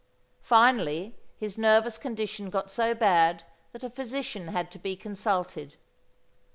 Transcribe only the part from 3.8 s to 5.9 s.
a physician had to be consulted.